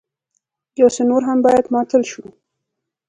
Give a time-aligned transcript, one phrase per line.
[0.81, 2.23] يو څه نور هم بايد ماتل شو.